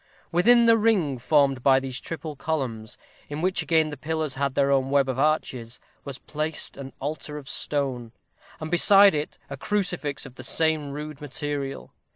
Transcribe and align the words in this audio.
Within 0.31 0.65
the 0.65 0.79
ring 0.79 1.19
formed 1.19 1.61
by 1.61 1.79
these 1.79 2.01
triple 2.01 2.35
columns, 2.35 2.97
in 3.29 3.39
which 3.39 3.61
again 3.61 3.89
the 3.89 3.95
pillars 3.97 4.33
had 4.33 4.55
their 4.55 4.71
own 4.71 4.89
web 4.89 5.07
of 5.07 5.19
arches, 5.19 5.79
was 6.03 6.17
placed 6.17 6.75
an 6.75 6.91
altar 6.99 7.37
of 7.37 7.47
stone, 7.47 8.11
and 8.59 8.71
beside 8.71 9.13
it 9.13 9.37
a 9.47 9.55
crucifix 9.57 10.25
of 10.25 10.33
the 10.37 10.43
same 10.43 10.89
rude 10.89 11.21
material. 11.21 11.93